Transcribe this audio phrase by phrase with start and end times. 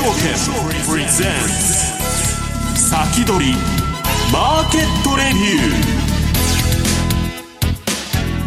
[0.00, 0.32] 証券
[0.88, 1.28] プレゼン
[2.74, 3.52] ツ先取り
[4.32, 5.74] マーケットレビュ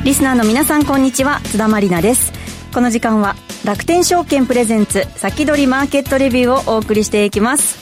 [0.01, 1.41] ーリスナーの皆さんこんにちは。
[1.41, 2.33] 津田まりなです。
[2.73, 7.77] この時間は楽天証券プレゼンツ先取りマーケットレビューをお送りしていきます。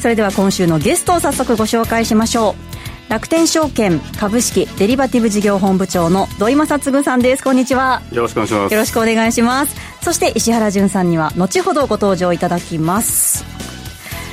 [0.00, 2.71] それでは今週のゲストを早速ご紹介しましょう。
[3.12, 7.44] 楽天証券株式デリバティブ事業本部長の土井正嗣さんです。
[7.44, 8.00] こんにちは。
[8.10, 8.72] よろしくお願いします。
[8.72, 9.76] よろしくお願いします。
[10.02, 13.44] そして石原潤さんには後ほどご登場いただきます。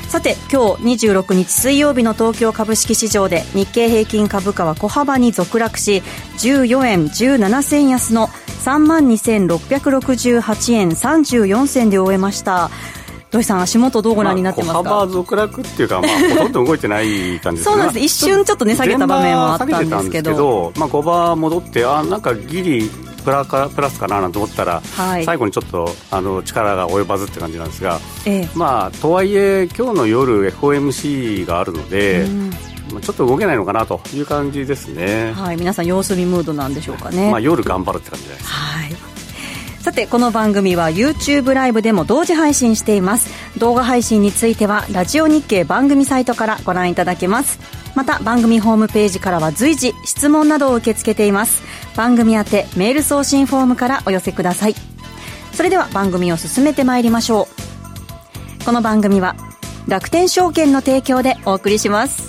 [0.07, 6.01] さて今日26日水曜日の東京株式市場で日経平均株価は小幅に続落し
[6.37, 12.71] 14円17銭安の3万2668円34銭で終えました
[13.31, 22.89] 土井さん、足元どうご覧になってますか、まあ、小幅続落っていうか、まあ、 ほとんど動いてない感じそうなんです、一瞬ちょっと値下げた場面はあったんですけど、まあ、小幅戻って、あなんかギリ
[23.23, 32.51] プラかプラスかななんて思ったら、はい、最後にちょっとあの力が及ばずって感じなんですが、ええ、まあ、とはいえ、今日の夜、FOMC があるので、うん
[33.01, 35.31] ちょっと動けないのかなという感じですね。
[35.33, 37.29] はい、皆さん様子見ムードなんでしょうかね。
[37.29, 38.49] まあ夜頑張るって感じですか。
[38.49, 38.95] はい。
[39.89, 43.31] さてこの番組は YouTube ライブでも同時配信しています。
[43.57, 47.59] 動画配信についてはラジオ日経番組サイトからご覧いただけます。
[47.95, 51.63] また番組ホームページからは随時質問などを受け付けています。
[51.95, 54.75] 番組宛てメール送信フォームからお寄せください。
[55.53, 57.47] それでは番組を進めてまいりましょ
[58.61, 58.65] う。
[58.65, 59.35] この番組は
[59.87, 62.28] 楽天証券の提供でお送りします。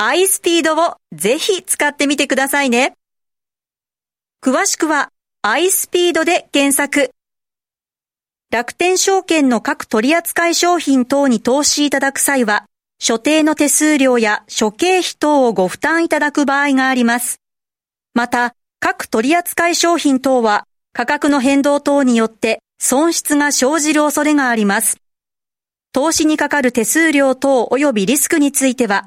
[0.00, 2.94] iSpeed をぜひ使ってみてくださいね。
[4.40, 5.08] 詳しくは
[5.44, 7.10] iSpeed で検索。
[8.52, 12.66] 楽天証券の各取扱商品等に投資いただく際は、
[13.00, 17.40] 所定の手数料や諸経費等をご負担いただく場合があります。
[18.14, 24.98] また、各取扱商品等は価格の変動等によって損失が生じる恐れがあります。
[25.92, 29.06] 投資にかかる手数料等及びリスクについては、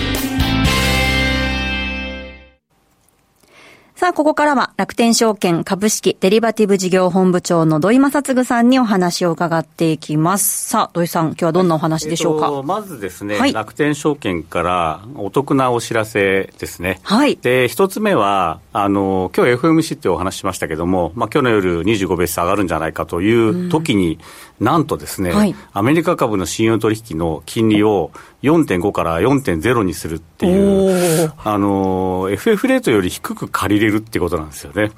[4.01, 10.69] さあ、ここからは楽天証券株式デリバティブ事業本部長の土井正嗣さんにお話を伺っていきます。
[10.69, 12.47] さあ、土井さん、今日はどんなお話でしょうか？
[12.47, 16.99] えー、まずですね、はい、楽天証券からお得なお知らせですね。
[17.03, 17.37] はい。
[17.39, 24.17] で、一つ目は、あの、今日 FMC ってお話しましたけども、まあ今日の夜25ベース上がるんじゃないかという時に、
[24.59, 28.09] うん、なんとですね、はい、アメリカ株の信用取引の金利を
[28.43, 34.91] 4.5から4.0にするっていう、あの、FF レートより低く借りれるってことなんですよね。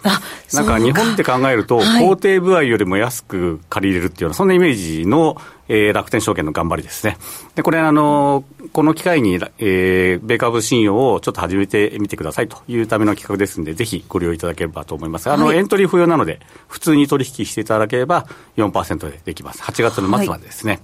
[0.54, 5.36] なんか日本って考えると、工程部合よりも安く借りれるっていうような、そんなイメージの、
[5.68, 7.18] えー、楽天証券の頑張りですね。
[7.56, 15.30] で、これ、あの、この機会に、えー、米株信用をちょっと始めてみてくださいというための企画ですので、ぜひご利用いただければと思います。
[15.30, 18.26] あの、はい、エントリー不要なので、普通に取引していただければ
[18.56, 19.62] 4%でできます。
[19.64, 20.74] 8月の末までですね。
[20.74, 20.82] はい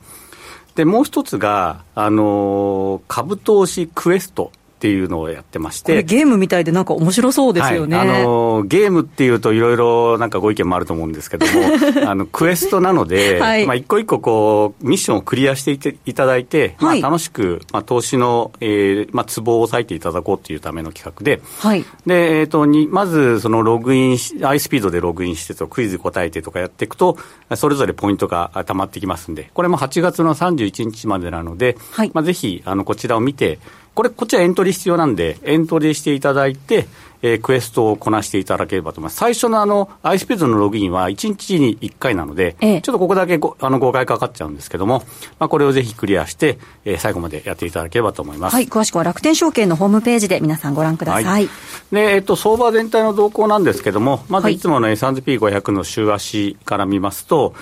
[0.79, 4.53] で、もう一つが、あの株投資クエスト。
[4.79, 6.03] っていうのをやってまして。
[6.03, 7.97] ゲームみたいでなんか面白そうですよね。
[7.97, 11.51] はい、あの、ゲームっていうといろいろなんかご意見もあると思うんですけども、
[12.09, 21.83] あの、クエストなので、はい、まあ一個一個こう、ミッションをクリアしていていただいて、はい、まあ楽しく、まあ投資の、えー、まあツボを押さえていただこうっていうための企画で、はい。
[22.05, 27.17] で、えっ、ー、と、に、まずそのログインし、アイスピードでログインしてとクイズ答えてとかやっていくと、
[27.55, 32.11] それぞれポイントが溜まってきますんで、これも8月の31日までなので、はい。
[32.13, 33.59] まあぜひ、あの、こちらを見て、
[33.99, 36.87] これ、こっちはエントリー必要なんで、エントリーしていただいて、
[37.21, 39.17] えー、クエストをこなしていただければと思います。
[39.17, 45.03] 最初のあの、iSpeed のログインは1日に1回なので、ええ、ちょっとここだけごあの誤解かかっちゃうんですけども、
[45.37, 48.53] まあ、これをぜひクリアして、えー、最後までやっていただければと思います。
[48.53, 51.23] はい、詳しくは楽天証券のホームページで皆さんご覧ください。
[51.25, 51.49] はい、
[51.91, 57.53] で、えっと、相場全体の動向なんですけども、まずいつもの S&P500 の週足から見ますと、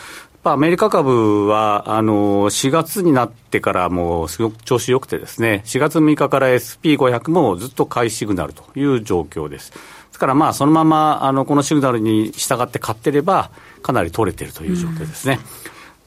[0.43, 9.71] アメリカ株は、あの、4月になってからもうすごく調子良くてですね、4月6日から SP500 もずっと買いシグナルという状況です。
[9.71, 9.77] で
[10.13, 13.51] すからまあそのままあのこのシグナルに従って買ってれば
[13.83, 15.39] かなり取れてるという状況ですね。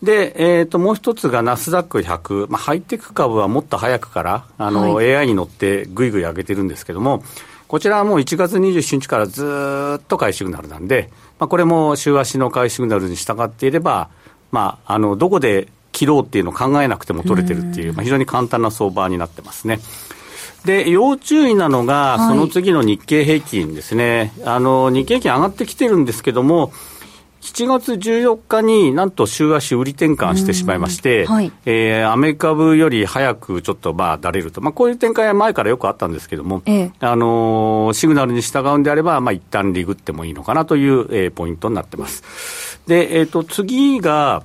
[0.00, 7.22] うん、で、えっ、ー、と、もう一つがナスダック100、まあ、ハイテク株はもっと早くから、あの、はい、AI に乗ってぐいぐい上げてるんですけども、
[7.68, 14.10] こちらはもう1月27日からずっと買いシグナルなんで、まあ、これも週足の買いシグナルに従っていれば、
[14.52, 19.80] まあ、あの、どこで切ろうっていうのを考えなくても取れてるっていう、まあ、非常に簡単な相場になってますね。
[20.64, 24.32] で、要注意なのが、その次の日経平均ですね。
[24.40, 26.72] はい、あの、日経平均上がってきてるんですけども、
[27.40, 42.80] 7月14日になんと週足売り転換してしまいまして、はい、えー、アメ株より早くちょっとまあだれると、まあ、こういう展開は前からよくあったんですけども、ええ、あのー、シグナルに従うんであれば、まあ一旦リグってもいいのかなという、えー、ポイントになってます。
[42.86, 44.42] で、えっ、ー、と、次が、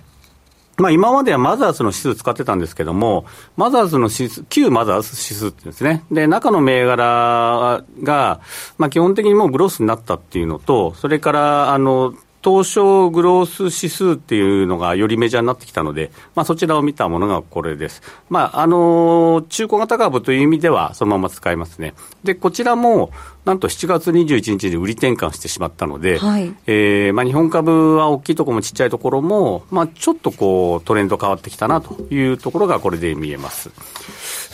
[0.78, 3.26] まあ、今まではマザーズの指数使ってたんですけども、
[3.56, 6.04] マザーズの指数、旧マザーズ指数ってですね。
[6.12, 8.42] で、中の銘柄が、
[8.78, 12.14] まあ、基本的にもうグロースになったっていうのと、それから、あの、
[12.46, 18.04] 東証グロース指数っていうのがよりメジャーになってきたので、まあ、そちらを見たものがこれです。
[18.30, 21.96] まあ、あの中古型株という意味ではそのまま使えますね。
[22.24, 23.10] で、こちらも、
[23.46, 33.72] なんと7月21日に売り転換してしまったので、はい、えー、まあ、日本株は大きいところもちっちゃいところも、まあ、ちょっとこうトレンド変わってきたなというところがこれで見えます。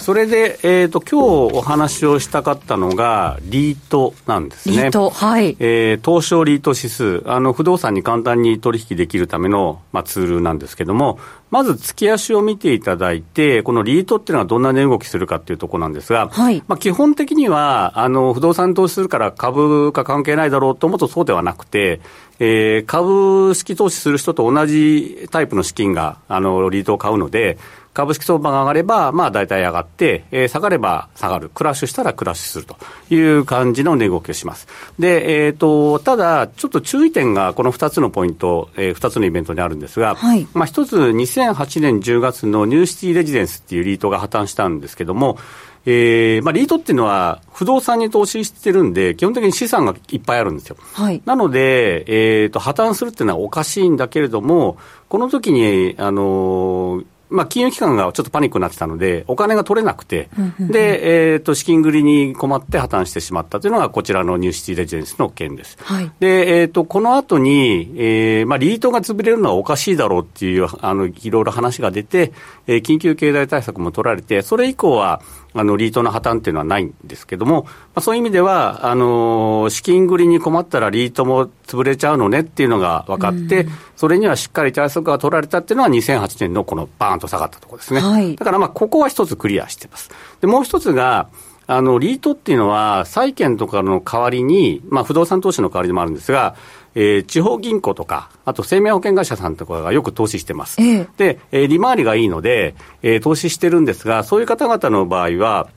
[0.02, 4.76] それで、えっ、ー、と、今日お話をしたかったのが、リートなんですね。
[4.76, 5.56] リート、はい。
[5.60, 11.20] えー、東証リート指数、あの、不動産に簡単に取引できるための、まあ、ツールなんですけども、
[11.52, 22.02] まず月足を見ていただいて、このリートっていうのはどんな値動きするかっていうところなんですが、はい、まあ、基本的には、あの、不動産投資するから株価関係ないだろうと思うとそうではなくて、
[22.40, 27.60] えー、株式投資する人と同じタイプの資金が、あの、リートを買うので、
[27.94, 31.50] 株式相場が上がれば、まあ大体上がって、えー、下がれば下がる。
[31.50, 32.78] クラッシュしたらクラッシュすると
[33.14, 34.68] いう感じの値動きをします。
[34.98, 45.38] で、えっ、ー、と、ただ、ちょっと注意点がこの2つのポイント、えー、2つのイベントにあるんですが、はい、まあ1つ2008年10月のニューシティレジデンスっていうリートが破綻したんですけども、
[45.86, 50.78] えーまあ、リートっていうのは、不動産に投資してるんで、基本的に資産がいっぱいあるんですよ。
[50.94, 52.04] はい、なので、
[52.44, 54.78] えーと、破綻するっていうのはおかしいんだけれども、
[55.10, 60.30] この時に、あのーまあ、金融機関がちょっとパニックになってたので、お金が取れなくて、
[60.60, 65.78] で、えっ、ー、と、資金繰りに困って破綻してしまったというのが、こちらのニューシティレジェンスの件です。
[65.82, 72.34] はい、で、えっ、ー、と、この後に、えー、まあ、リートが潰れるのはおかしいだろうっていう、あの、いろいろ話が出て、
[72.68, 75.22] えー、緊急経済対策も取られて、それ以降は、
[75.54, 88.02] あの、リートの破綻っていうのはないんですけども、まあ、そういう意味では、あの、資金繰りに困ったらリートも潰れちゃうのねっていうのが分かって、それにはしっかり対策が取られたっていうのは2008年のこのバーンと下がったところですね。
[88.02, 90.10] はい、だからまあ、ここは一つクリアしてます。
[90.40, 91.28] で、もう一つが、
[91.68, 96.56] あの、リートっていうのは、債券とかの代わりに、まあ、不動産投資の代わりでもあるんですが、
[96.96, 100.82] えー、地方銀行とか、あと生命保険会社さんとかがよく投資してます。
[100.82, 105.70] ええ、で、えー、利回りがいいので、えー、投資してるんですが、そういう方々の場合は、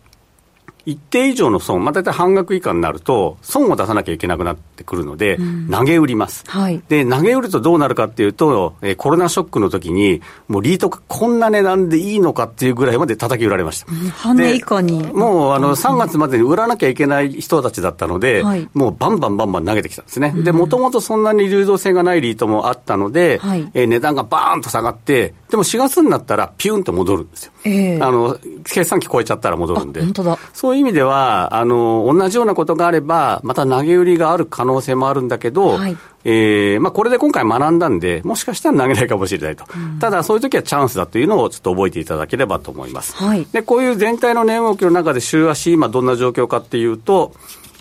[0.87, 13.91] 一定以上の損、まあ、大体半額以下になると、損を出さなきゃいけなくなってくるので、うん、投げ売ります、はい、で、投げ売るとどうなるかっていうと、えー、コロナショックの時に、もうリートこんな値段でいいのかっていうぐらいまで叩き売られました。
[13.91, 15.03] うん、半値以下に。
[15.12, 20.33] もう、あの、3月までに売らなきゃいけない人たちだったので、はい、もうバンバンバンバン投げてきたんですね。
[20.37, 27.52] で、もともとそんなに流動性がないリートもあったので、はい、えー、値段がバーンと下がって、でも4月になったらピュンと戻るんですよ。
[27.62, 30.00] えー、あの、計算機超えちゃったら戻るんで。
[30.00, 30.38] 本当だ。
[30.52, 39.64] そういう意味では、あの、同じようなことがあれば、また投げ売りがある可能性もあるんだけど、はい、えー、まあ、これで今回学んだんで、もしかしたら投げないかもしれないと。
[39.73, 43.14] うん、ただ、そういう時はチャンスだというのをちょっと覚えていただければと思います。
[43.14, 47.32] はい、で、こういう全体の値動きの中で週足、今どんな状況かっていうと、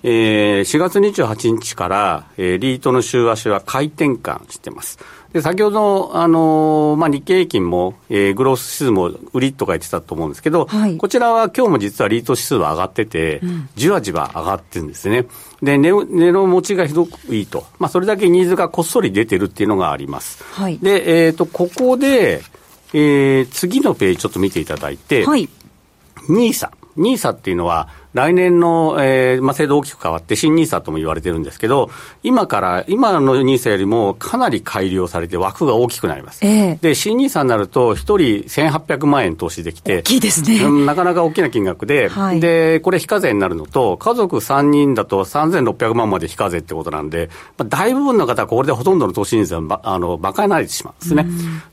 [0.03, 4.99] えー、4月28日から、えー、リートの週足は回転換してます。
[5.33, 15.25] で、先ほど、あのー、まあ、日経平均も、えー、グロース指数も売りとか言ってたと思うんですけど、はい、こちらは今日も実はリート指数は上がってて、うん、じわじわ上がってるんですね。
[15.63, 17.65] で、値値の持ちがひどくいいと。
[17.79, 20.43] まあ、それだけニーズがこっそり出てるっていうのがあります。
[20.43, 22.41] はい、で、えっ、ー、と、ここで、
[22.93, 25.49] えー、次のページちょっと見ていただいて、はい、
[26.29, 31.89] ニーサ NISA っていうのは、来年の、えーまあ、制度大きく変わって、新 NISA とも言われてるんですけど、
[32.21, 36.45] 今から、今の NISA よりもかなり改良されて、枠が大きくなります。
[36.45, 38.17] えー、で、新 NISA になると、1人
[38.47, 51.25] 1800万円投資できて、大きいですね、なかなか大きな金額で、はい、で、これ非課税になるのと、家族3人だと3600万まで非課税ってことなんで、まあ、大部分の方はこれでほとんどの投資人数はあの賄えてしまうんですね。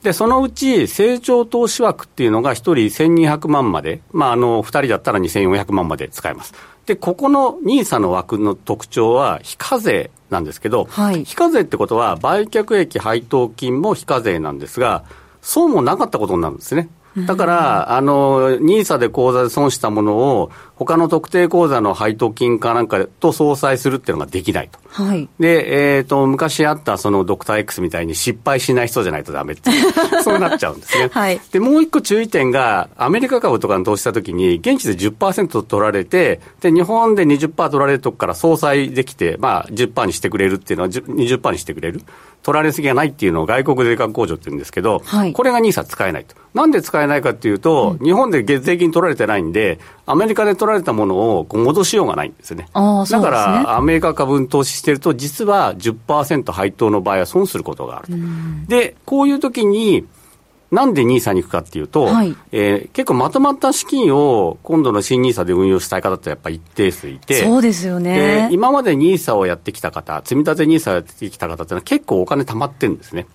[0.02, 6.54] で、そのうち成長投資枠っていうのが1人1200万まで、まあ、あの、2人だったら2400万まで使えます。
[6.86, 15.04] で、ここの NISA の枠の特徴は非課税なんですけど、はい、非課税ってことは売却益配当金も非課税なんですが、
[15.42, 16.88] そうもなかったことになるんですね。
[17.26, 24.78] だから、あの、ニーサで口座で損したものを、他の特定口座の配当金かなんかと相殺するっていうのができないと。
[24.88, 25.28] はい。
[25.38, 29.70] で、えっ、ー、と、昔あったそのドクター X みたいに失敗しない人じゃないとダメって、
[30.24, 31.10] そうなっちゃうんですね。
[31.12, 31.38] はい。
[31.52, 42.00] で、もう一個注意点が、アメリカ株とかに投資したときに、現地で10%取られて、で、日本で20%取られるとこから相殺できて、まあ10%にしてくれるっていうのは20%にしてくれる。
[42.42, 46.34] 取られすぎがないっていうのを外国税関控除って言うんですけど、はい、これが NISA 使えないと。
[46.54, 49.78] なんで使えないかっていうと、うん、日本で税金取られてないんで、
[50.10, 52.68] アメリカで取られたものを戻しようがないんですよね。
[52.72, 58.14] だから、アメリカ株に投資してると、実は10%配当の場合は損することがあると。
[58.68, 60.04] で、こういう時に、
[60.70, 68.48] なんで NISA に行くかっていうと、はい、えー、結構まとまった資金を今度の新 NISA で運用したい方ってやっぱり一定数いて、そうですよね。
[68.52, 73.26] 今まで NISA をやってきた方、積み立て NISA をやってきた方ってのは結構お金貯まってるんですね。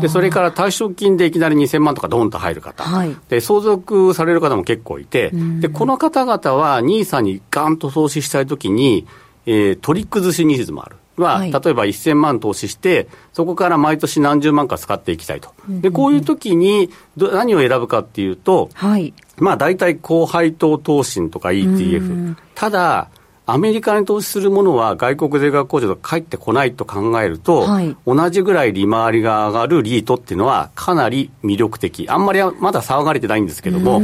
[0.00, 9.06] で、それから退職金でいきなり2000万とかドンと入る方、はい、で、相続される方も結構いて、で、この方々は NISA にガンと投資したいときに、
[9.46, 10.96] えー、取り崩しニーズもある。
[11.16, 15.52] は、はい、例えば1000万投資して、そこから毎年何十万か使っていきたいと。
[15.68, 22.36] で、こういう時にど、何を選ぶかっていうと、はい、まあ大体高配当投信とか ETF。
[22.54, 23.08] ただ、
[23.46, 32.08] アメリカに投資するものは外国税額控除と返ってこないと考えると、はい、同じぐらい利回りが上がるリートっていうのはかなり魅力的。
[32.08, 34.00] あんまりまだ騒がれてないんですけども、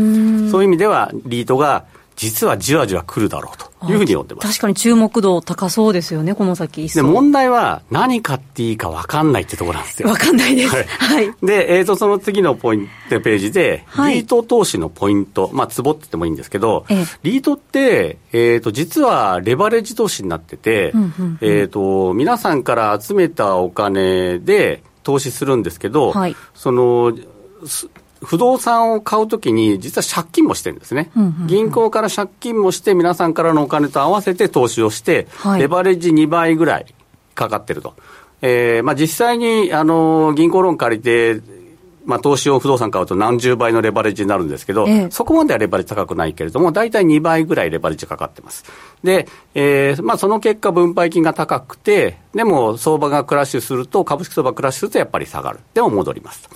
[0.50, 1.86] そういう意味ではリートが
[2.20, 4.48] 実はじわじわ来るだろうというふうに思ってます。
[4.48, 10.08] 確かに注目度高そうですよね、この先で問題は、何買っていいか分かんないってところなんですよ。
[10.08, 10.74] 分かんないです。
[10.74, 10.84] はい。
[10.86, 27.14] はい、で、えーと、その次のポイントページで、はい、リート投資のポイント、まあ、ツボって言ってもいいんですけど、えリートって、えーと、実はレバレッジ投資になってて、うんうんうん、えーと、皆さんから集めたお金で投資するんですけど、はい、その
[28.22, 36.86] 不動産を買うときに、実は借金もしてるんですね、うんうんうん、銀行から借金もして、皆さんからのお金と合わせて投資をして、はい、レバレッジ2倍ぐらい
[37.34, 37.94] かかってると。
[38.42, 41.42] えーまあ、実際にあの銀行ローン借りて、
[42.04, 48.64] まあ、投資用不動産買うと何十倍のレバレッジになるんですけど、ええ、そこまではレバレッジ高くないけれども、大体2倍ぐらいレバレッジかかってます。
[49.04, 55.60] で、えーまあ、その結果、分配金が高くて、でも相場がクラッシュすると、株式相場クラッシュするとやっぱり下がる。
[55.74, 56.48] でも戻ります。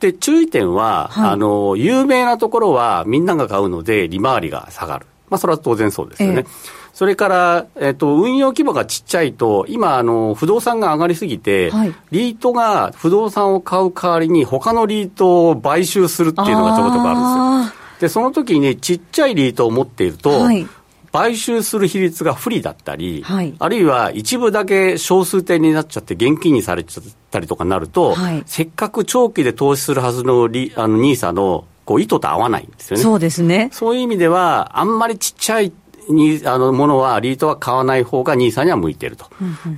[0.00, 5.06] で、注意点は、はい、あの、有名なところはみんなが買うので、利回りが下がる。
[5.28, 6.44] まあ、それは当然そうですよね。
[6.46, 17.80] えそれから、えっと、運用規模がちっちゃいと、今、あの、不動産が上がりすぎて、はい、リートが不動産を買う代わりに、他のリートを買収するっていうのがちょこちょこあるんですよ。
[18.00, 20.66] で、その時にちっちゃいリートを持っていると、はい、
[21.12, 33.02] 買収する比率が不利だったり、はい、あるいは一部だけ少数点になっちゃって現金にされちゃったりとかなると、はい、せっかく長期で投資するはずのリあの NISA のこう意図と合わないんですよね。
[33.02, 33.68] そうですね。
[33.72, 35.72] そういう意味では、あんまりちっちゃい
[36.08, 39.26] にあのものはリートは買わない方が NISA には向いていると、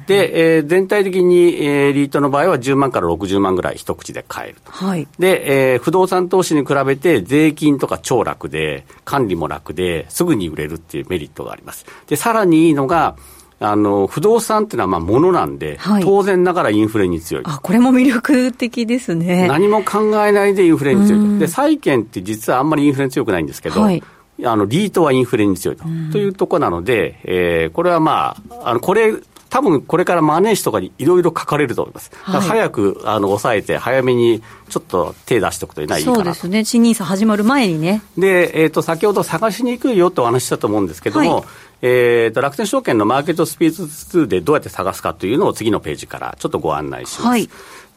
[0.07, 11.87] で、えー、全体的に、えー、リートの場合は10万から60万ぐらい一口で買えると、はい、で、えー、不動産投資に比べて税金とか超楽で管理も楽ですぐに売れるっていうメリットがあります。
[12.07, 13.17] でさらにいいのが
[13.63, 17.43] あの不動産っていうのはまあ物なんで、はい、当然ながらインフレに強い。
[17.47, 19.47] あこれも魅力的ですね。
[19.47, 21.39] 何も考えないでインフレに強い。
[21.39, 24.03] で債券って実はあんまりインフレに強くないんですけど、はい
[24.45, 29.15] あのリートはインフレに強いと,、というところなので、えー、これはまあ、あのこれ、
[29.53, 32.11] 多分これからマネージとかにいろいろ書かれると思います。
[32.23, 38.03] はい、早くあの抑えて、早めにちょっと手出しておくとないかなそうですね、新ニーサ始まる前にね。
[38.17, 41.45] で、えーと、先ほど探しにくいよとお話ししたと思うんですけども、はい、
[41.83, 47.27] えーと、楽天証券のマーケットスピード2でどうやって探すかというのを次のページからちょっとご案内します。
[47.27, 47.51] はい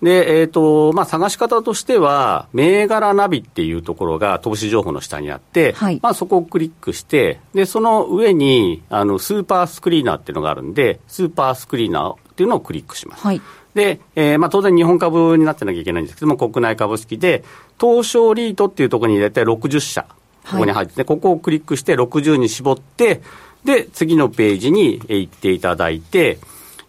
[0.06, 13.26] で、えっ、ー、と、まあ、探し方としては、銘柄ナビっていうところが投資情報の下にあって、はい、まあ、そこをクリックして、で、その上に、あの、スーパースクリーナーっていうのがあるんで、スーパースクリーナーっていうのをクリックします。
[13.26, 13.42] はい、
[13.74, 17.44] で、えー、まあ、当然日本株になってなきゃいけないんですけども、国内株式で、
[17.82, 20.06] 東証リートっていうところに大体60社
[20.52, 23.22] ここに入って、はい、ここをクリックして60に絞って、
[23.64, 26.38] で、次のページに行っていただいて、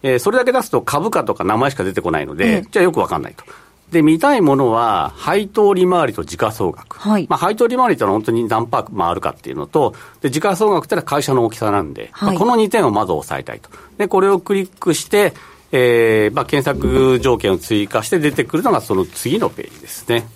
[0.03, 3.43] えー、それだけ出すと株価とか名前しか出てこないので、じゃあよくわかんないと。
[3.91, 6.99] で、見たいものは、配当利回りと時価総額。
[6.99, 7.27] はい。
[7.29, 13.69] まあ、配当利回りってのは本当に何パー回るかっていうのと、で、時価総額ってのは会社の大きさなんで、はい、まあ、この2点をまず押さえたいと。
[13.97, 15.33] で、これをクリックして、
[15.71, 20.27] えー、まあ、検索条件を追加して出てくるのがその次のページですね。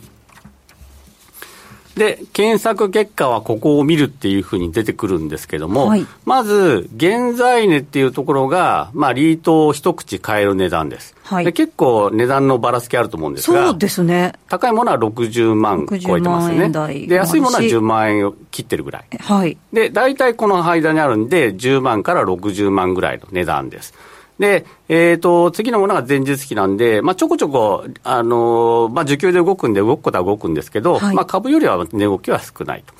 [1.96, 11.16] で、検索結果はここを見るっていうふうに出てくるんですけども、はい、まず、現在値っていうところが、まあ、リートを一口買える値段です。
[11.24, 14.34] はい、で結構値段のばらつきあると思うんですが、そうですね。
[14.50, 16.70] 高いものは60万超えてますね。
[17.08, 19.04] で、安いものは10万円を切ってるぐらい。
[19.18, 19.58] はい。
[19.72, 23.94] で、大体この間にあるんで、10万から60万ぐらいの値段です。
[24.42, 32.92] で、えっ、ー、と、次のものが前日期なんで、まあ、ちょこちょこ、あのまあ、需給で動くんで、動くことは動くんですけど、はい、まあ、株よりは値動きは少ないと。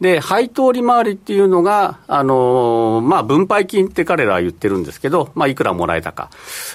[0.00, 6.30] で、配当利回りっていうのが、あのまあ、分配金って彼らは言ってるんですけど、まあ、いくらもらえたか。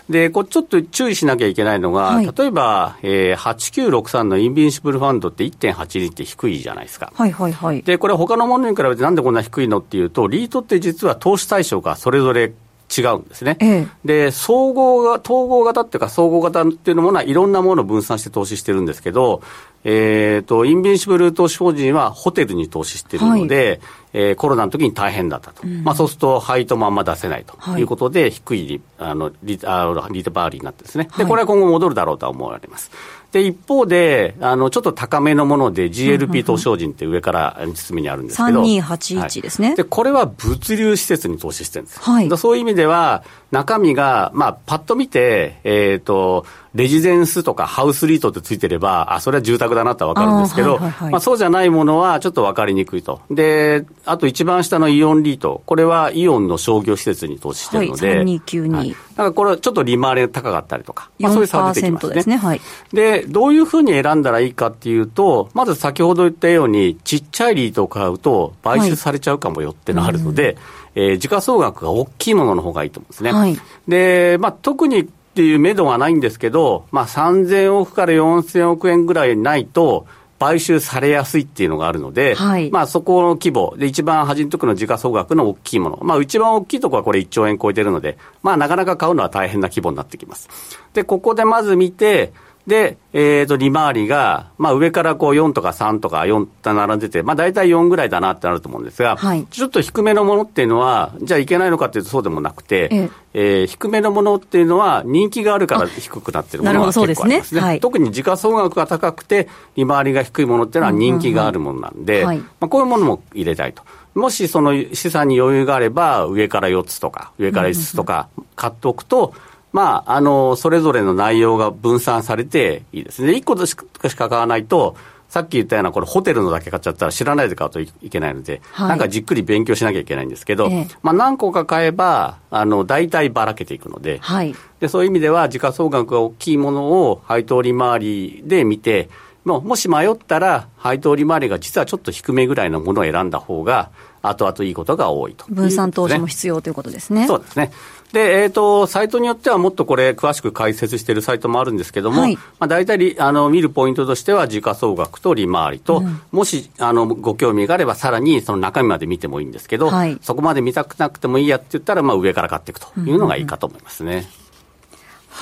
[0.09, 7.11] で、これちょっと注意しなきゃいけないのが、はい、例えば、えー、8963のインビンシブルファンドって1.82って低いじゃないですか。
[7.13, 7.81] はいはいはい。
[7.81, 12.53] で、これ他のものに比べてなんでこんな低いのっていうと、リートって実は投資対象がそれぞれ
[12.95, 13.57] 違うんですね。
[13.59, 19.41] ええ、で、総合が、統合型っていうか、総合型っていうのものは、いろんなものを分散して投資してるんですけど、
[19.83, 23.79] えっ、ー、と、インビンシブル投資法人はホテルに投資してるので、はい、
[24.13, 25.63] えー、コロナの時に大変だったと。
[25.63, 31.09] うん、まあ、そうすると、配当もあんま出せないということで、はい、低いリあのリあリバーリーになってですね。
[31.17, 32.91] で、これは今後戻るだろうとは思われます。
[33.37, 38.63] で、一方で、あの、ちょっと高めのもので GLP 投資法人って上から包みにあるんですけど。
[38.63, 41.99] 3281ですね、はい、で、これは物流施設に投資してるんです。
[41.99, 42.37] はい。
[42.37, 46.45] そういう意味では、中身が、まあ、パッと見て、えっ、ー、と、
[46.77, 53.19] レジデンスとかハウスリートってついてれば、あ、それは住宅だなとは分かるんですけど、はいはいはい、まあ、そうじゃないものはちょっと分かりにくいと。
[53.31, 58.75] で、あと一番下のイオンリート、これはイオンの商業施設に投資してるので、はい、3292。
[58.75, 62.13] はい、だからこれちょっと利回りが高かったりとか、まあ、そういう差が出てきますね。
[62.13, 62.37] ですね。
[62.37, 62.61] はい。
[62.93, 70.57] で、どういうふうに選んだらいいかっていうと、まず先ほど言ったように、ちっちゃいリートを買うと買収されちゃうかもよってのあるので、はい
[70.97, 73.31] えー、時価総額が大きいものの方がいいと思うんですね。
[73.31, 73.55] はい、
[73.87, 80.07] で、まあ、特にっていう目処はないんですけど、まあ、3000億から4000億円ぐらいないと、
[80.39, 90.47] 買収されやすいっていうのがあるので、はい、まあそこの規模で一番端のところの時価総額の大きいもの、まあ一番大きいところはこれ1兆円超えてるので、まあなかなか買うのは大変な規模になってきます。
[90.93, 92.33] で、ここでまず見て、
[92.67, 103.63] で、えっ、ー、と、利回りが、まあ上からこう4とか3とか4と並んでて、まあ大体4ぐらいだなってなると思うんですが、はい、ちょっと低めのものっていうのは、じゃあいけないのかっていうとそうでもなくて、ええ。
[103.63, 107.41] ー、低めのものっていうのは人気があるから低くなってるものが結構ありますね。
[107.43, 107.61] すね。
[107.61, 113.83] はい、特に時価総額が高くて、利回りが低いものっていうのは人気があるものなんで、まあこういうものも入れたいと。
[114.13, 118.27] もしその資産に余裕があれば、上から4つとか、上から5つとか
[118.57, 119.33] 買っておくと、
[119.73, 123.33] まあ、あの、それぞれの内容が分散されていいですね。
[123.33, 123.75] 1個し
[124.15, 124.95] か買わないと、
[125.29, 139.09] さっき言ったような、これ、ホテルのだけ買っちゃったら知らないで買うといけないので、はい、なんかじっくり勉強しなきゃいけないんですけど、ええ、まあ、何個か買えば、あの、大体ばらけていくので、はい、で、そういう意味では、時価総額が大きいものを配当利回りで見て、
[139.43, 147.27] ももし迷ったら、配当利回りが実はちょっと低めぐらいのものを選んだ方が、後々いいことが多いと、ね、分散投資も必要ということですね。
[147.27, 147.71] そうですね。
[148.13, 164.27] で、えっ、ー、と、サイトによってはもっとこれ、詳しく解説しているサイトもあるんですけども、はい、まあ、大体あの見るポイントとしては、時価総額と利回りと、うん、もしあのご興味があれば、さらにその中身まで見てもいいんですけど、はい、そこまで見たくなくてもいいやって言ったら、まあ、上から買っていくというのがいいかと思いますね。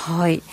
[0.08, 0.44] うんうんうん、はい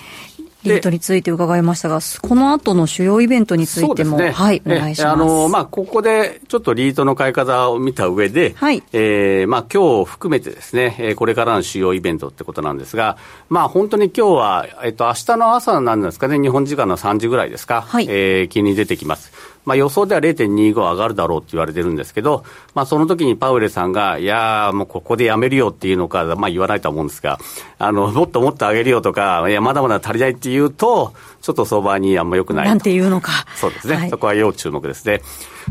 [0.64, 5.12] リートについて伺いましたが、この後の主要イベントについても、ね、はい、お願いします。
[5.12, 13.16] あの、まあ、ここでちょっとリートの買い方を見た上で、はい、えー、まあ、今日含めてですね、これからの主要イベントってことなんですが、
[13.48, 19.51] まあ、本当に今日は、えっと、明日の朝なんですかね、日本時間の3時ぐらいですか、はい、えー、金に出てきます。
[19.64, 22.44] まあ、予想では0.25上がるだろうって言われてるんですけど、
[22.74, 27.38] まあ、その時にパウエルさんが、いやー、もうここでやめるよっていうのか、まあ、言わないと思うんですが、
[27.78, 33.44] あの、もっともっと上げるよとか、いや、まだまだ足りないって言うと、ちょっと相場にあんま良くないなんていうのか。
[33.56, 33.96] そうですね。
[33.96, 35.20] はい、そこは要注目ですね。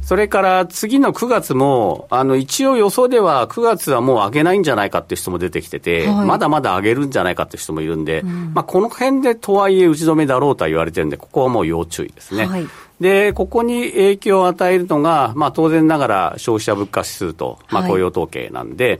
[0.03, 12.45] それから次の9月も、あの、一応予想では9月はもう上げないんじゃないかっていう人も出てきてて、はい、まだまだ上げるんじゃないかっていう人もいるんで、うん、まあ、この辺でとはいえ打ち止めだろうとは言われてるんで、ここはもう要注意ですね。
[12.45, 12.67] はい
[13.01, 18.99] で、ここに影響を与えるのが、まあ、当然ながら消費者物価指数と、まあ、雇用統計なんで、はい、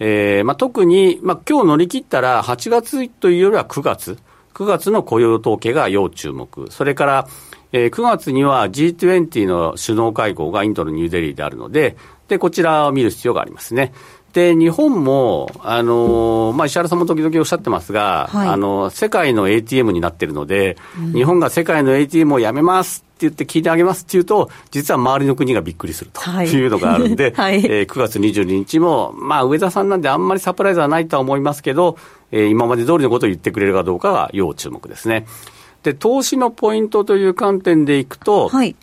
[0.00, 4.18] えー、まあ、特に、まあ、今日乗り切ったら8月というよりは9月、
[4.52, 6.68] 9月の雇用統計が要注目。
[6.72, 7.28] それから、
[7.70, 13.92] えー、9月には G20 の首脳会合がインドのニューデリーであるので、で、こちらを見る必要がありますね。
[14.36, 26.66] で、日本も、あのまあ、石原さんも時々おっしゃってますが、はい、あの、世界の ATM になってるので、うん、日本が世界の ATM をやめますって言って聞いてあげますって言うと、実は周りの国がびっくりするとい。
[26.66, 31.96] うのがあるんで、 はい、えー、9月22日も、まあ、上田さんなんであんまりサプライズはないとは思いますけど、
[32.30, 35.24] えー、今まで通りのことを言ってくれるかどうかが要注目ですね。
[35.82, 38.76] で、投資のポイントという観点でいくと、はい、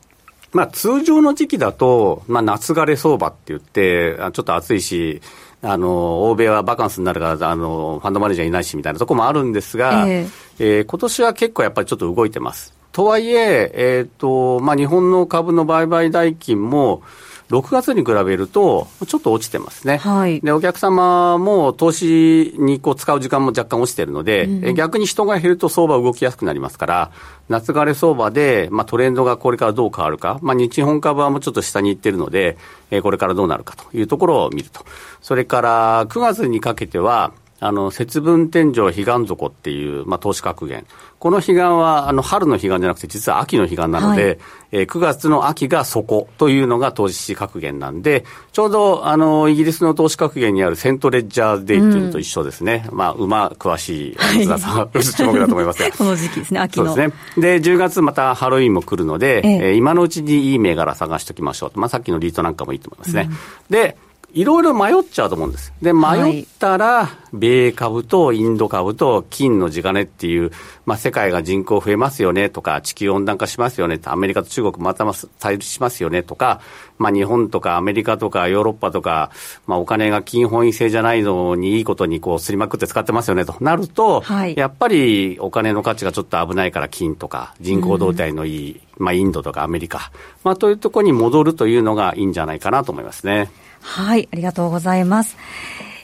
[0.53, 5.21] まあ、通常の時期だと、まあ、夏枯れ相場って言って、ちょっと暑いし、
[5.65, 12.73] あの、欧米はバカンスになるから、あの、ファンドマネージャーいないしみたいなところもあるんですが、えー、えー、今年は結構やっぱりちょっと動いてます。
[12.91, 17.01] とはいえ、えっ、ー、と、まあ、日本の株の売買代金も、
[17.49, 19.97] 6月に比べると、ちょっと落ちてますね。
[19.97, 27.11] はい、で、お客様も投資にこう使う時間も若干落ちてるので、うん、逆に人が減ると相場動きやすくなりますから、
[27.49, 32.57] 夏枯れ相場で、まあ、トレンドがこれからどう変わるか、まあ、日本株はもうちょっと下に行ってるので、
[32.91, 34.85] えー、これからどうなるかというところを見ると。
[35.21, 37.33] それから9月にかけては、
[37.65, 40.85] あの、節分天井彼岸底っていう、まあ、投資格言。
[41.19, 44.37] この彼岸は、あの、春の彼岸じゃなくて、実は秋の彼岸なので、はい、
[44.73, 52.85] えー、9月の秋が底というのが投資格言なんで、ちょうど、あの、イギリスの投資格言にあるセントレッジャーデイっていうのと一緒ですね。
[52.91, 55.89] うん、まあ、馬詳しい、津田さん、 注目だと思いますが。
[55.91, 56.87] この時期ですね、秋の。
[56.87, 57.41] そうですね。
[57.41, 61.79] で、10月またハロウィンも来るので、ええー、今のうちにいい銘柄探しておきましょう。
[61.79, 63.29] まあ、さっきのリートなんかもいいと思いますね。
[63.29, 63.37] うん、
[63.71, 63.95] で、
[64.33, 65.71] いろいろ迷っちゃうと思うんです。
[65.81, 70.51] で、迷ったら、米株とインド株と金の地金っていう、
[70.85, 75.05] まあ、世界が人口増えますよねとか、地球温暖化しますよねアメリカと中国また
[75.39, 76.61] 対立しますよねとか、
[76.97, 79.31] まあ、日本とかアメリカとかヨーロッパとか、
[79.67, 90.11] まあ、お金が金本位制じゃないのにいいことにこう、すりまくって使ってますよねとなると、はい、やっぱりお金の価値がちょっと危ないから金とか、人口動態のいい、うん、まあ、インドとかアメリカ、
[90.43, 93.49] まあ、というところに戻るというのがいいんじゃないかなと思いますね。
[93.81, 95.37] はい、ありがとうございます。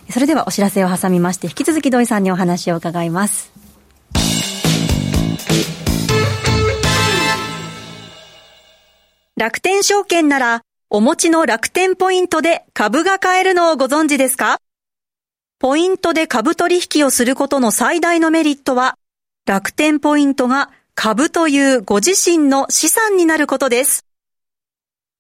[0.10, 3.52] それではお知らせを挟みまして、引き続き土井さんにお話を伺います。
[9.38, 14.58] 楽天証券なら、お持ちの楽天ポイントで株が買えるのをご存知ですか？
[15.60, 18.98] ポイントで株取引をすることの最大のメリットは、
[19.46, 24.04] 楽天ポイントが株というご自身の資産になることです。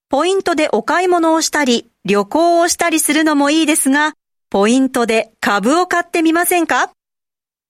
[0.09, 4.13] ポイントでお買い物をしたり、旅行をしたりするのもいいですが、
[4.49, 6.89] ポイントで株を買ってみませんか？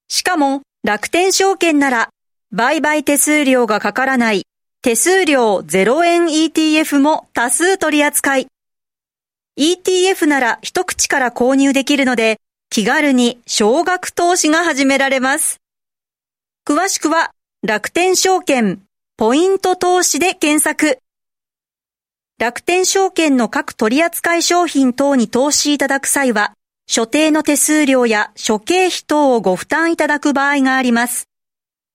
[0.08, 2.10] しかも、楽天証券なら、
[2.54, 4.44] 売買手数料がかからない、
[4.82, 8.48] 手数料0円 ETF も多数取り扱い。
[9.60, 12.40] ETF なら一口から購入できるので、
[12.70, 15.58] 気軽に少額投資が始められます。
[16.66, 18.82] 詳しくは、楽天証券、
[19.18, 21.00] ポイント投資で検索。
[22.40, 26.54] 楽天証券の各取扱商品等に投資いただく際は、
[26.88, 31.28] 所定の手数料や諸経費等をご負担いただく場合があります。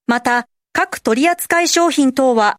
[0.07, 2.59] また、各取扱商品等は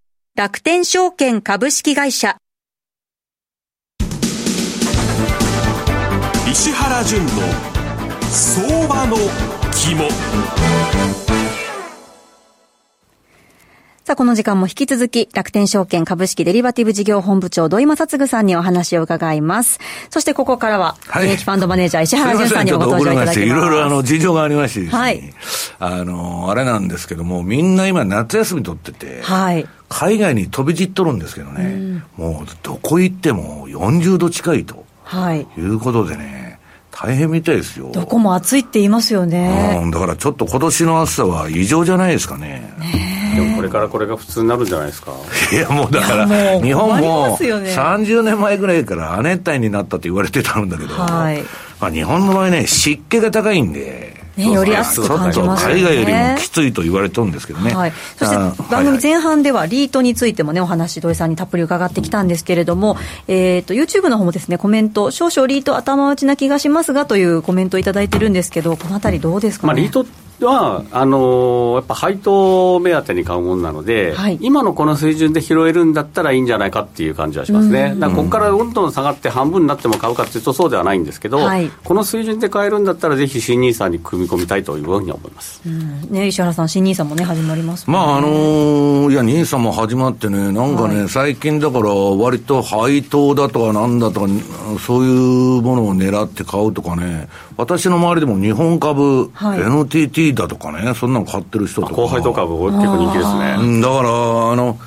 [0.33, 2.37] 楽天証券株式会社。
[6.49, 7.29] 石原淳の
[8.29, 9.17] 相場の
[9.73, 10.07] 肝。
[14.05, 19.79] さあ、この時間も引き続き、楽天証券株式デリバティブ事業本部長、土井正嗣さんにお話を伺います。
[20.09, 23.45] そしてここからは、現役ファンドマネージャー、石原淳さんにもご登場いただきます。
[23.45, 24.97] いろいろあの、事情がありましてですね。
[24.97, 25.33] はい。
[25.79, 29.67] あの、あれなんですけども、みんな今夏休み取ってて、はい。
[29.91, 34.85] 海外に飛び散っとるんですけどね、うん、もうどこ行っても40度近いと。
[35.03, 35.45] はい。
[35.57, 36.59] いうことでね、
[36.91, 37.91] 大変みたいですよ。
[37.91, 39.81] どこも暑いって言いますよね。
[39.83, 42.73] うん、だからちょっと今年の暑さは異常じゃないですかね。
[42.79, 45.11] ねでもこれからこれが普通になるんじゃないですか？
[45.51, 46.27] いやもうだから、
[46.61, 51.43] 日本も30年前ぐらいから亜熱帯になったと言われてたんだけど、はい、
[51.81, 55.73] まあ日本の場合ね、湿気が高いんで、ね、より暑く感じますね。
[55.73, 57.73] 海外よりもきついと言われてるんですけどね。
[57.73, 57.93] はい。
[58.17, 70.05] そして番組前半ではリートについてもね、お話、土井さんにたっぷり伺ってきたんですけれども、えっ、ー、と、YouTube の方もですね、コメント、少々リート頭打ちな気がしますがというコメントをいただいてるんですけど、このあたりどうですか、ね、まあ、リート
[70.45, 85.61] はあのー、やっぱ配当目当てに買うものなので、はい、今のこの水準で拾えるんだったらいいんじゃないかっていう感じはしますね、だからここからどんどん下がって半分になっても買うかっていうとそうではないんですけど、はい、この水準で買えるんだったらぜひ新 NISA に組み込みたいというふうに思います、
[86.09, 94.27] ね、石原さん新 NISA もね始まります、ね、まああのー、いや NISA も始まってねなんかね、はい、最近だから割と配当だとかなんだとか
[94.79, 97.29] そういうものを狙って買うとかね
[97.61, 101.93] 私の周りでも日本株、はい、NTT だとかねそんなの買ってる人とか。
[101.93, 103.81] 高配当株結構人気ですね。
[103.81, 104.79] だからあの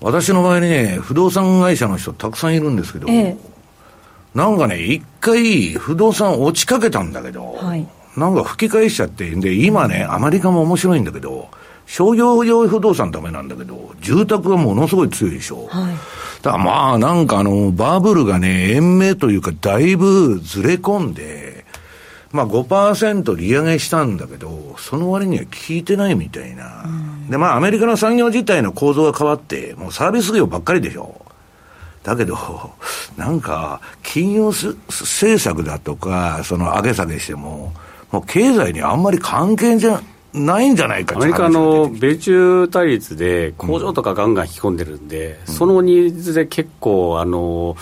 [0.00, 3.36] 私の場合にね不動産会社の人たくさんいるんですけど、ええ、
[4.32, 7.84] なんかね一回不動産落ちかけたんだけど、はい、
[8.16, 11.48] なんか吹き返しちゃってで今ねアメリカも面白いんだけど
[11.88, 15.66] 商業用不動産ダメなんだけど、住宅はものすごい強いでしょ。
[15.68, 15.94] はい、
[16.42, 21.47] だからまあなんかあの、バブルがね、延命というかだいぶずれ込んで、
[22.30, 26.84] まあ5%利上げしたんだけど、その割には効いてないみたいな。
[26.84, 31.24] うん、でまあアメリカの産業自体の構造が変わって、もうサービス業ばっかりでしょ。
[32.02, 32.36] だけど、
[33.16, 37.74] なんか、金融政策だとか、その上げ下げしても、
[38.10, 40.00] もう経済にあんまり関係じゃ
[40.34, 47.76] ないんじゃないかアメリカの米中対立で工場とかガンガン引き込んでるんで、うん、そのニーズで結構あの、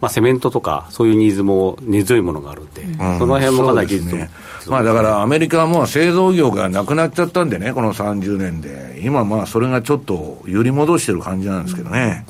[0.00, 4.30] まあ、セメントとかそういうニーズも根強いものがあるんで、うん、その辺もかなり技術、ね、
[4.66, 12.26] まあ、だからアメリカはもう製造業がなくなっちゃったんでね、この30年で、今、まあそれがちょっと揺り戻してる感じなんですけどね。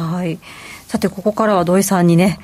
[0.00, 0.38] うん、はい。
[0.88, 2.38] さて、ここからは土井さんにね、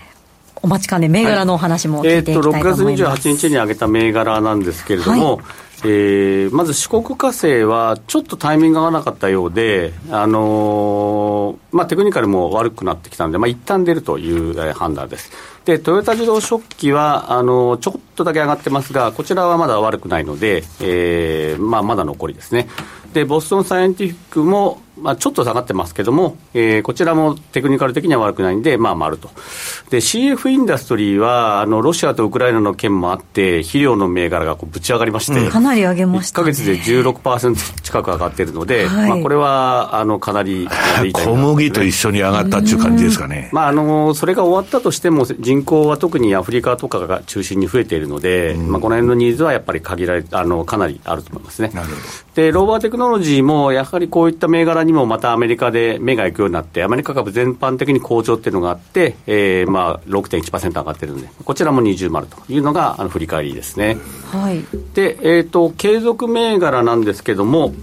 [0.62, 5.44] お待ちかね、銘柄のお話も聞いていきたいと思います、はい、えー、と6月28日に挙げた銘柄なんですけれども、はい
[5.84, 15.32] えー、まず四国火星はちょっとタイミングが合わなかったようで、あのー、まあ、テクニカルも悪くなってきたんで、まあ、一旦出るという、判断です。
[15.64, 22.68] で、トヨタ自動食器は、あのー、ちょっとだけ上がってますが、こちらはまだ悪くないので、えーまあ、まだ残りですね。
[23.12, 29.30] で、ボストンサイエンティフィックも、まあ、ちょっと下がってますけども、えー、こちらもテクニカル的には悪くないんで、まあ、丸と。
[29.90, 40.68] で、CF インダストリーは、あの、ロシアとウクライナの件もあって、肥料の銘柄がこうぶち上がりまして、うん、かなり上げました、ね、1か月で16%近く上がっているので、はい、まあ、これは、あの、かなり、
[41.02, 43.48] ね、小麦と一緒に上がったっていう感じですかね。
[43.52, 51.70] まあ、あの、それが終わったとしても、人口は特にアフリカとかが中心に増えているので、まあ、この辺のニーズはやっぱり限られ、あの、かなりあると思いますね。
[51.72, 52.00] なるほど。
[52.34, 63.96] で、ローバーテクノロジーも、やはりこういった銘柄にもまたアメリカカで目が行くようになって、アメリカ株全般的に好調っていうのがあって、えー、まあ6.1%上がってるんで、こちらも二重丸というのがあの振り返りですね。
[64.32, 64.64] はい、
[64.94, 67.74] で、えっ、ー、と、継続銘柄なんですけども、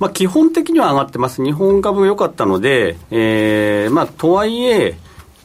[0.00, 4.96] まあ、基本的には上がってます、日本株良かったので、えーまあ、とはいえ、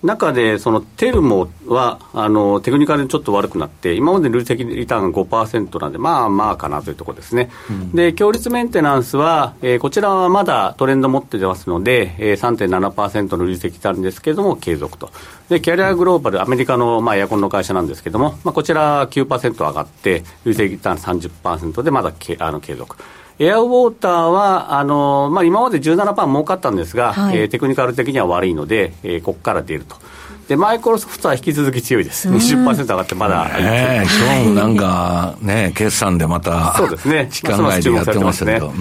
[0.03, 15.09] 中でそのテルモはあのテクニカルにちょっと悪くなって、今まで累積リターンが5%なんで、まあまあかなというところですね、うん、で強烈メンテナンスは、えー、こちらはまだトレンド持って出ますので、えー、3.7%の累積リターンですけれども、継続と、
[15.47, 22.97] でキャリアグローバル、アメリカの、まあ、エアコンの会社なんですけれども、まあ、こちら9%上がって、累積リターン30%でまだけあの継続。
[23.39, 29.95] エアウォーターは、あのまあ、今まで17%儲かったんですが、はい、えー、テクニカル的には悪いので、えー、ここから出ると。
[30.47, 38.73] でマイクロソフトは引き続き強いです、20%上がってまだ、ね、 今日もなんかね、決算でまた、そうですね、時間外でやってましたけど、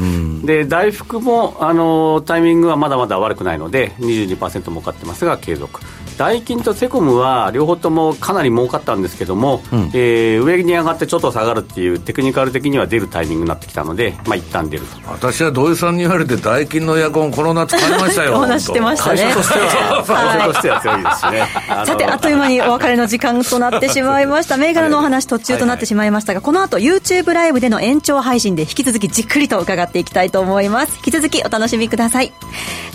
[0.44, 5.80] で大福もあのタイミングはまだまだ悪くないので、22%儲かってますが、継続。
[6.22, 15.10] ダイキンとセコムは両方ともかなり儲かったんですけども、うん、えー、上に上がってちょっと下がるっていうテクニカル的には出るタイミングになってきたので、まあ一旦出ると。
[15.10, 18.34] 私は土井さんに言われてダイキンのエアコンこの夏買いましたよ。
[18.34, 21.48] お話してましたね会社としては会社としては強いですしね、
[21.86, 24.56] さてあっという間にお別れの時間となってしまいました。
[24.56, 30.92] 銘柄のお話途中となってしまいましたが、この後 YouTube ライブでの延長配信で引き続きじっくりと伺っていきたいと思います。
[30.98, 32.32] 引き続きお楽しみください。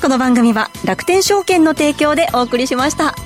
[0.01, 3.16] この番組は楽天証券の提供でお送りしました